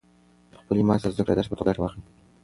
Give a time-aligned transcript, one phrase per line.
[0.51, 2.01] له خپلې ماتې څخه د زده کړې د درس په توګه ګټه واخلئ.